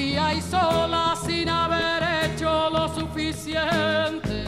[0.00, 4.40] Y sola sin haber hecho lo suficiente.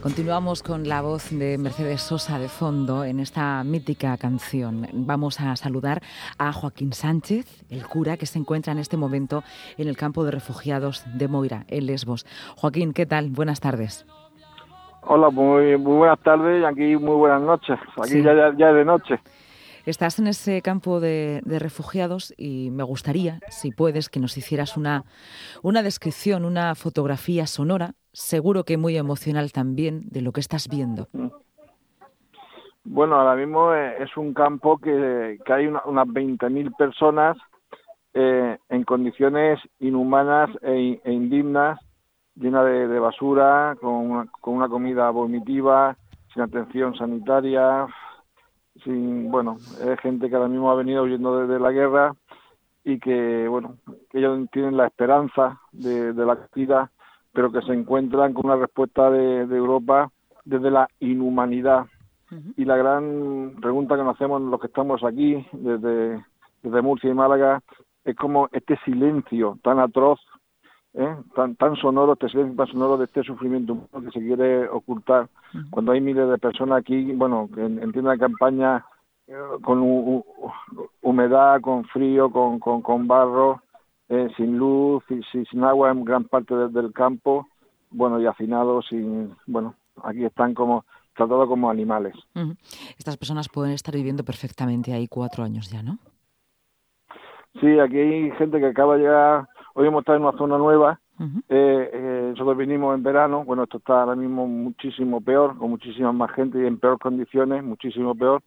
[0.00, 4.86] Continuamos con la voz de Mercedes Sosa de fondo en esta mítica canción.
[4.92, 6.00] Vamos a saludar
[6.38, 9.42] a Joaquín Sánchez, el cura que se encuentra en este momento
[9.76, 12.24] en el campo de refugiados de Moira, en Lesbos.
[12.56, 13.28] Joaquín, ¿qué tal?
[13.28, 14.06] Buenas tardes.
[15.02, 17.78] Hola, muy, buenas tardes y aquí muy buenas noches.
[18.02, 19.20] Aquí ya, ya, ya de noche.
[19.86, 25.04] Estás en ese campo de, refugiados y me gustaría, si puedes, que nos hicieras una,
[25.62, 31.08] una descripción, una fotografía sonora, seguro que muy emocional también, de lo que estás viendo.
[32.84, 37.36] Bueno, ahora mismo eh, es un campo que, hay unas 20.000 personas
[38.12, 41.78] eh, en condiciones inhumanas e, e indignas,
[42.34, 45.96] llena de, basura, con una, con una comida vomitiva,
[46.32, 47.86] sin atención sanitaria,
[48.84, 52.14] sin, bueno, es gente que ahora mismo ha venido huyendo de, la guerra
[52.84, 53.76] y que, bueno,
[54.10, 56.90] que ellos tienen la esperanza de, la vida,
[57.32, 60.10] pero que se encuentran con una respuesta de, Europa
[60.44, 61.86] desde la inhumanidad.
[62.56, 66.24] Y la gran pregunta que nos hacemos los que estamos aquí, desde,
[66.62, 67.60] desde Murcia y Málaga,
[68.04, 70.20] es como este silencio tan atroz,
[70.94, 71.16] ¿eh?
[71.34, 75.28] tan, tan sonoro, este silencio tan sonoro de este sufrimiento que se quiere ocultar
[75.70, 78.84] cuando hay miles de personas aquí, bueno, que entienden la campaña
[79.26, 80.24] eh, con
[81.02, 83.62] humedad, con frío, con, con, barro,
[84.08, 87.46] eh, sin luz, y, sin agua en gran parte del campo,
[87.90, 92.14] bueno, y hacinados, sin, bueno, aquí están como tratados como animales.
[92.98, 95.98] Estas personas pueden estar viviendo perfectamente ahí cuatro años ya, ¿no?
[97.60, 101.00] Sí, aquí hay gente que acaba de llegar, hoy hemos estado en una zona nueva,
[101.50, 106.12] eh, eh, nosotros vinimos en verano, bueno, esto está ahora mismo muchísimo peor, con muchísima
[106.12, 108.42] más gente y en peor condiciones, muchísimo peor.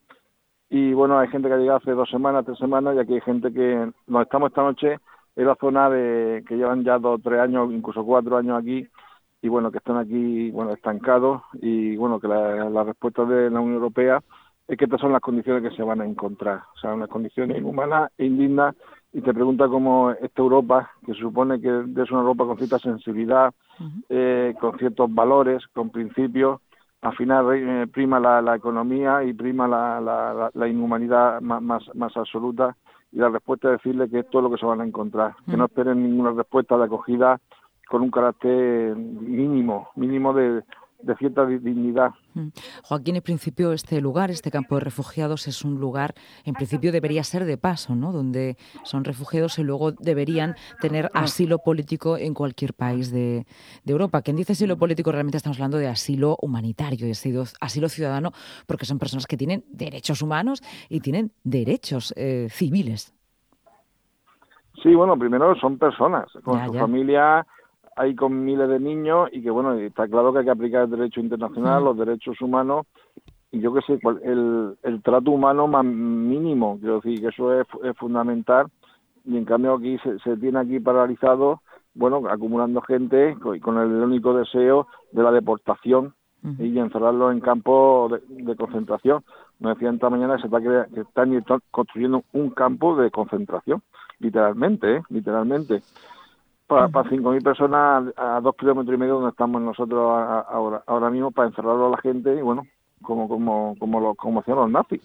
[0.69, 3.21] Y bueno, hay gente que ha llegado hace dos semanas, tres semanas, y aquí hay
[3.21, 4.99] gente que nos estamos esta noche
[5.35, 8.87] en la zona de que llevan ya dos, tres años, incluso cuatro años aquí,
[9.43, 13.59] y bueno, que están aquí, bueno, estancados, y bueno, que la, la respuesta de la
[13.59, 14.23] Unión Europea
[14.67, 17.57] es que estas son las condiciones que se van a encontrar, o sea, unas condiciones
[17.57, 18.75] inhumanas e indignas
[19.13, 22.79] y te pregunta cómo esta Europa, que se supone que es una Europa con cierta
[22.79, 23.53] sensibilidad,
[24.09, 26.59] eh, con ciertos valores, con principios,
[27.01, 32.75] al final eh, prima la, economía y prima la, la, inhumanidad más, más, absoluta
[33.11, 35.57] y la respuesta es decirle que esto es lo que se van a encontrar, que
[35.57, 37.39] no esperen ninguna respuesta de acogida
[37.89, 40.63] con un carácter mínimo, mínimo de,
[41.03, 42.11] de cierta dignidad.
[42.33, 42.47] Mm.
[42.83, 46.13] Joaquín, en principio este lugar, este campo de refugiados, es un lugar,
[46.45, 48.11] en principio debería ser de paso, ¿no?
[48.11, 53.45] Donde son refugiados y luego deberían tener asilo político en cualquier país de,
[53.85, 54.21] Europa.
[54.21, 57.11] Quien dice asilo político realmente estamos hablando de asilo humanitario, de
[57.59, 58.31] asilo, ciudadano,
[58.65, 63.13] porque son personas que tienen derechos humanos y tienen derechos eh, civiles.
[64.81, 67.45] Sí, bueno, primero son personas con su familia
[67.95, 70.91] hay con miles de niños y que bueno, está claro que hay que aplicar el
[70.91, 72.85] derecho internacional, los derechos humanos
[73.51, 77.67] y yo qué sé, el, el trato humano más mínimo, quiero decir que eso es,
[77.97, 78.67] fundamental
[79.25, 81.61] y en cambio aquí se, tiene aquí paralizado,
[81.93, 86.13] bueno, acumulando gente con, con el único deseo de la deportación
[86.59, 89.23] y encerrarlo en campos de, concentración.
[89.59, 90.61] Me decían esta mañana que, se está
[90.93, 93.81] que están construyendo un campo de concentración,
[94.19, 95.01] literalmente, ¿eh?
[95.09, 95.81] literalmente
[96.67, 99.99] para, para 5.000 personas a, dos kilómetros y medio donde estamos nosotros
[100.49, 102.63] ahora, ahora mismo para encerrarlo a la gente y bueno,
[103.01, 105.01] como como como lo como hacían los nazis.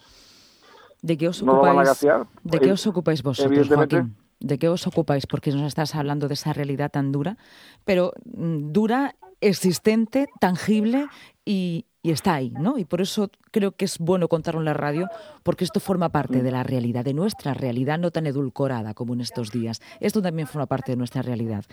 [1.03, 2.07] ¿De qué os ocupáis?
[2.43, 4.17] ¿De qué os ocupáis vosotros, Joaquín?
[4.41, 5.27] ¿De qué os ocupáis?
[5.27, 7.37] Porque nos estás hablando de esa realidad tan dura,
[7.85, 11.07] pero mm, dura, existente, tangible
[11.45, 12.79] y, y está ahí, ¿no?
[12.79, 15.09] Y por eso creo que es bueno contarlo en la radio,
[15.43, 19.21] porque esto forma parte de la realidad, de nuestra realidad, no tan edulcorada como en
[19.21, 19.81] estos días.
[20.01, 21.65] Esto también forma parte de nuestra realidad.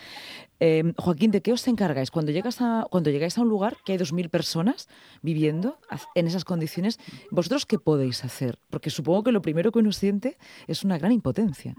[0.60, 2.12] Em, Joaquín, ¿de qué os encargáis?
[2.12, 4.90] Cuando, llegas a, cuando llegáis a un lugar que hay 2.000 personas
[5.22, 5.78] viviendo
[6.16, 8.58] en esas condiciones, ¿vosotros qué podéis hacer?
[8.70, 10.38] Porque supongo que lo primero que uno siente
[10.68, 11.76] es una gran impotencia.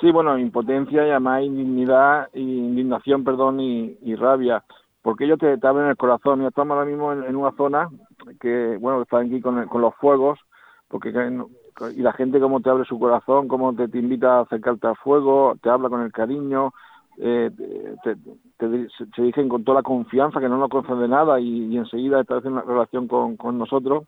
[0.00, 4.64] Sí, bueno, impotencia y además indignidad, indignación, perdón, y rabia
[5.04, 6.42] porque ellos te, abren el corazón.
[6.42, 7.90] Y estamos ahora mismo en, una zona
[8.40, 10.40] que, bueno, están aquí con, con los fuegos,
[10.88, 11.10] porque
[11.94, 14.96] y la gente cómo te abre su corazón, cómo te, te invita a acercarte al
[14.96, 16.72] fuego, te habla con el cariño,
[17.18, 17.50] eh,
[18.02, 18.16] te,
[19.14, 22.54] se dicen con toda la confianza que no nos conocen de nada y, enseguida establecen
[22.54, 24.04] una relación con, con nosotros.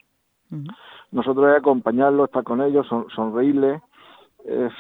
[1.11, 3.83] Nosotros es acompañarlos, estar con ellos, son, sonreírles
[4.49, 4.71] eh,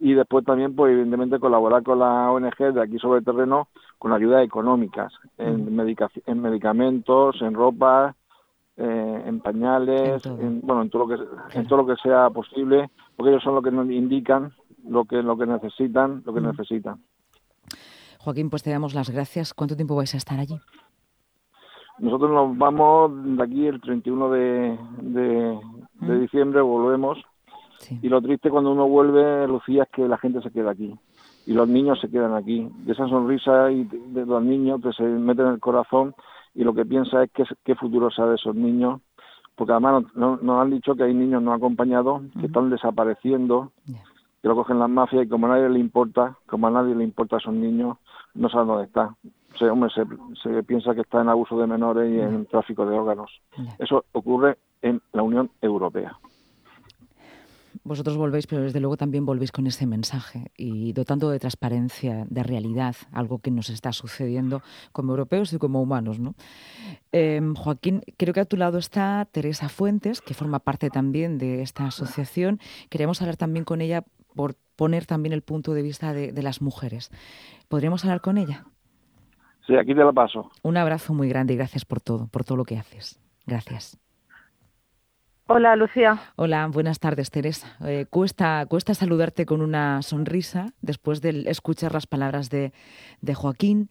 [0.00, 3.68] y después también, pues evidentemente, colaborar con la ONG de aquí sobre el terreno
[3.98, 8.14] con ayudas económicas en, en medicamentos, en ropa,
[8.76, 12.90] eh, en pañales, en, bueno, en todo lo que en todo lo que sea posible,
[13.16, 14.52] porque ellos son los que nos indican
[14.88, 17.02] lo que lo que necesitan, lo que necesitan.
[18.20, 19.52] Joaquín, pues te damos las gracias.
[19.52, 20.58] ¿Cuánto tiempo vais a estar allí?
[21.98, 25.60] Nosotros nos vamos de aquí el 31 de, de,
[25.94, 27.18] de diciembre, volvemos.
[28.02, 30.94] Y lo triste cuando uno vuelve, Lucía, es que la gente se queda aquí.
[31.46, 32.68] Y los niños se quedan aquí.
[32.84, 36.14] De esa sonrisa y de los niños que se meten en el corazón
[36.54, 39.00] y lo que piensa es qué, qué futuro sea de esos niños.
[39.54, 43.72] Porque además nos, han dicho que hay niños no acompañados que están desapareciendo,
[44.40, 47.02] que lo cogen las mafias y como a nadie le importa, como a nadie le
[47.02, 47.96] importa a esos niños,
[48.34, 49.16] no saben dónde está.
[49.58, 53.40] Se, hombre, se, piensa que está en abuso de menores y en tráfico de órganos.
[53.80, 56.16] Eso ocurre en la Unión Europea.
[57.88, 62.42] Vosotros volvéis, pero desde luego también volvéis con ese mensaje y dotando de transparencia, de
[62.42, 64.60] realidad, algo que nos está sucediendo
[64.92, 66.20] como europeos y como humanos.
[66.20, 66.34] ¿no?
[67.12, 71.62] Em, Joaquín, creo que a tu lado está Teresa Fuentes, que forma parte también de
[71.62, 72.60] esta asociación.
[72.90, 74.04] Queremos hablar también con ella
[74.34, 77.10] por poner también el punto de vista de, de las mujeres.
[77.68, 78.66] ¿Podríamos hablar con ella?
[79.66, 80.50] Sí, aquí te la paso.
[80.62, 83.18] Un abrazo muy grande y gracias por todo, por todo lo que haces.
[83.46, 83.98] Gracias.
[85.50, 86.20] Hola, Lucía.
[86.36, 87.74] Hola, buenas tardes, Teresa.
[87.86, 92.70] Eh, cuesta, cuesta saludarte con una sonrisa después de escuchar las palabras de,
[93.34, 93.88] Joaquín,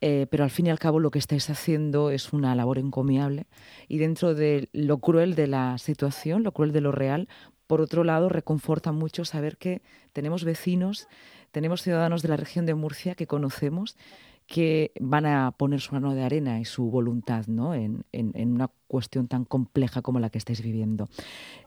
[0.00, 3.46] eh, pero al fin y al cabo lo que estáis haciendo es una labor encomiable
[3.86, 7.28] y dentro de lo cruel de la situación, lo cruel de lo real,
[7.68, 9.82] por otro lado, reconforta mucho saber que
[10.12, 11.06] tenemos vecinos,
[11.52, 13.96] tenemos ciudadanos de la región de Murcia que conocemos
[14.46, 17.74] que van a poner su mano de arena y su voluntad ¿no?
[17.74, 21.08] en, una cuestión tan compleja como la que estáis viviendo.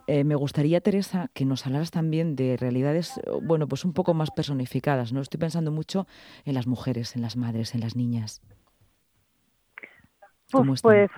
[0.07, 4.31] Eh, me gustaría, Teresa, que nos hablaras también de realidades, bueno, pues un poco más
[4.31, 5.11] personificadas.
[5.11, 5.19] ¿no?
[5.19, 6.07] Estoy pensando mucho
[6.45, 8.41] en las mujeres, en las madres, en las niñas.
[10.51, 11.11] ¿Cómo pues,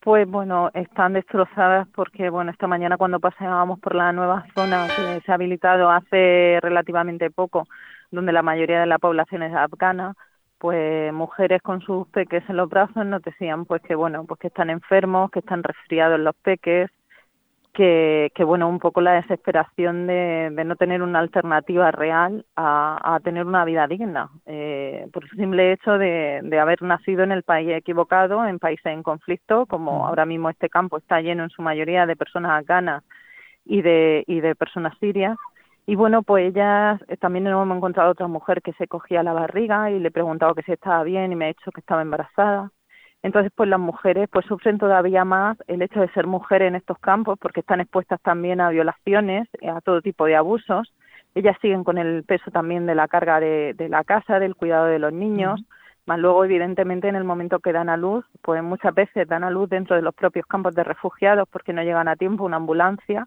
[0.00, 5.20] pues bueno, están destrozadas porque bueno, esta mañana cuando paseábamos por la nueva zona que
[5.20, 7.66] se ha habilitado hace relativamente poco,
[8.10, 10.14] donde la mayoría de la población es afgana,
[10.58, 14.48] pues mujeres con sus peques en los brazos nos decían pues que bueno pues que
[14.48, 16.90] están enfermos que están resfriados los peques
[17.72, 23.14] que, que bueno un poco la desesperación de, de no tener una alternativa real a,
[23.14, 24.30] a tener una vida digna.
[24.46, 28.86] Eh, por el simple hecho de, de haber nacido en el país equivocado en países
[28.86, 33.04] en conflicto como ahora mismo este campo está lleno en su mayoría de personas afganas
[33.64, 35.36] y de y de personas sirias
[35.88, 39.90] y bueno, pues ella eh, también hemos encontrado otra mujer que se cogía la barriga
[39.90, 42.70] y le he preguntado que si estaba bien y me ha dicho que estaba embarazada.
[43.22, 46.98] Entonces, pues las mujeres pues sufren todavía más el hecho de ser mujeres en estos
[46.98, 50.92] campos porque están expuestas también a violaciones, a todo tipo de abusos.
[51.34, 54.84] Ellas siguen con el peso también de la carga de, de la casa, del cuidado
[54.88, 55.58] de los niños.
[56.04, 59.50] Más luego, evidentemente, en el momento que dan a luz, pues muchas veces dan a
[59.50, 63.26] luz dentro de los propios campos de refugiados porque no llegan a tiempo una ambulancia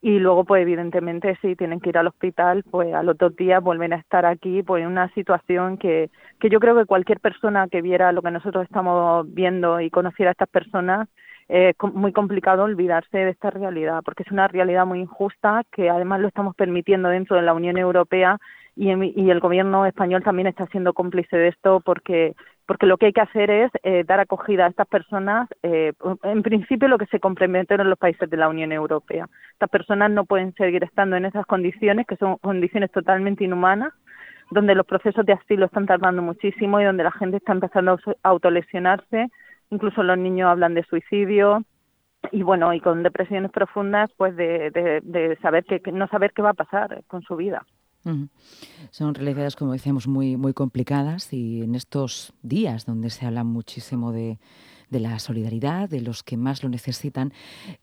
[0.00, 3.62] y luego pues evidentemente si tienen que ir al hospital pues a los dos días
[3.62, 7.68] vuelven a estar aquí pues en una situación que que yo creo que cualquier persona
[7.68, 11.08] que viera lo que nosotros estamos viendo y conociera a estas personas
[11.48, 16.20] es muy complicado olvidarse de esta realidad porque es una realidad muy injusta que además
[16.20, 18.38] lo estamos permitiendo dentro de la Unión Europea
[18.76, 22.34] y, y el gobierno español también está siendo cómplice de esto porque
[22.68, 26.42] porque lo que hay que hacer es eh, dar acogida a estas personas, eh, en
[26.42, 29.26] principio lo que se comprometieron los países de la Unión Europea.
[29.52, 33.94] Estas personas no pueden seguir estando en esas condiciones, que son condiciones totalmente inhumanas,
[34.50, 38.28] donde los procesos de asilo están tardando muchísimo y donde la gente está empezando a
[38.28, 39.28] autolesionarse,
[39.70, 41.64] incluso los niños hablan de suicidio
[42.32, 44.70] y bueno, y con depresiones profundas, pues de,
[45.02, 47.64] de, saber que no saber qué va a pasar con su vida.
[48.90, 54.12] Son realidades, como decíamos, muy, muy complicadas y en estos días donde se habla muchísimo
[54.12, 54.38] de,
[54.90, 57.32] la solidaridad, de los que más lo necesitan,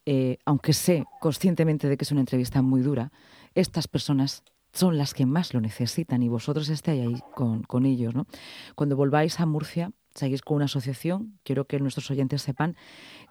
[0.05, 3.11] eh, aunque sé conscientemente de que es una entrevista muy dura,
[3.53, 8.13] estas personas son las que más lo necesitan y vosotros estáis ahí con, con ellos.
[8.13, 8.25] ¿no?
[8.75, 11.37] Cuando volváis a Murcia, seguís con una asociación.
[11.43, 12.75] Quiero que nuestros oyentes sepan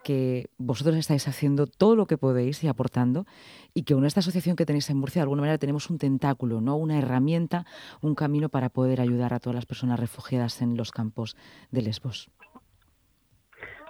[0.05, 3.25] que vosotros estáis haciendo todo lo que podéis y aportando
[3.73, 6.61] y que con esta asociación que tenéis en Murcia de alguna manera tenemos un tentáculo,
[6.61, 6.77] ¿no?
[6.77, 7.65] una herramienta,
[8.03, 11.37] un camino para poder ayudar a todas las personas refugiadas en los campos
[11.71, 12.31] de Lesbos.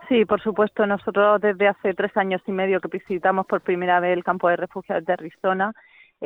[0.09, 0.87] Sí, por supuesto.
[0.87, 4.57] Nosotros desde hace tres años y medio que visitamos por primera vez el campo de
[4.57, 5.73] refugiados de Arizona,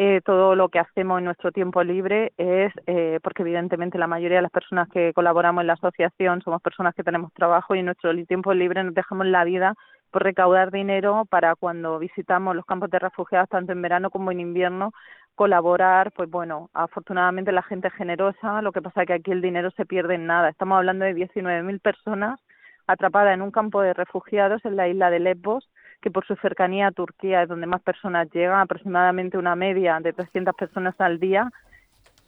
[0.00, 4.36] eh, todo lo que hacemos en nuestro tiempo libre es, eh, porque evidentemente la mayoría
[4.38, 7.86] de las personas que colaboramos en la asociación somos personas que tenemos trabajo y en
[7.86, 9.74] nuestro tiempo libre nos dejamos la vida
[10.12, 14.38] por recaudar dinero para cuando visitamos los campos de refugiados, tanto en verano como en
[14.38, 14.92] invierno,
[15.34, 19.42] colaborar, pues bueno, afortunadamente la gente es generosa, lo que pasa es que aquí el
[19.42, 20.48] dinero se pierde en nada.
[20.48, 22.38] Estamos hablando de 19.000 personas
[22.86, 25.68] atrapadas en un campo de refugiados en la isla de Lesbos,
[26.00, 30.12] que por su cercanía a Turquía es donde más personas llegan, aproximadamente una media de
[30.12, 31.50] 300 personas al día,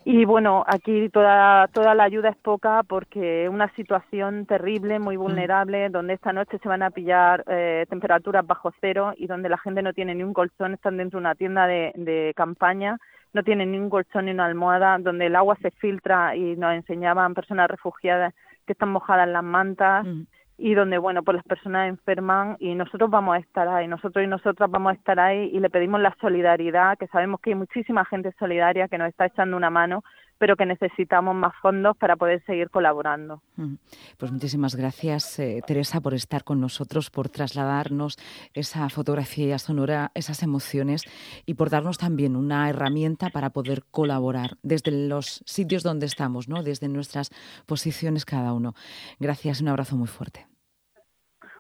[0.05, 5.19] y bueno, aquí toda, toda la ayuda es poca porque es una situación terrible, muy
[5.19, 5.21] mm.
[5.21, 9.59] vulnerable, donde esta noche se van a pillar eh, temperaturas bajo cero y donde la
[9.59, 12.97] gente no tiene ni un colchón, están dentro de una tienda de, de campaña,
[13.35, 16.73] no tienen ni un colchón ni una almohada, donde el agua se filtra y nos
[16.73, 18.33] enseñaban personas refugiadas
[18.67, 20.07] que están mojadas en las mantas.
[20.07, 20.23] Mm
[20.61, 24.29] y donde, bueno, pues las personas enferman y nosotros vamos a estar ahí, nosotros y
[24.29, 28.05] nosotras vamos a estar ahí y le pedimos la solidaridad, que sabemos que hay muchísima
[28.05, 30.05] gente solidaria que nos está echando una mano,
[30.37, 33.43] pero que necesitamos más fondos para poder seguir colaborando.
[33.57, 33.75] Mm.
[34.19, 38.19] Pues muchísimas gracias, eh, Teresa, por estar con nosotros, por trasladarnos
[38.53, 41.05] esa fotografía sonora, esas emociones
[41.47, 46.63] y por darnos también una herramienta para poder colaborar desde los sitios donde estamos, ¿no?
[46.63, 47.31] desde nuestras
[47.67, 48.75] posiciones cada uno.
[49.19, 50.50] Gracias, un abrazo muy fuerte.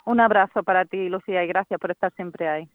[0.04, 2.68] Un abrazo para ti, Lucía, y gracias por estar siempre ahí.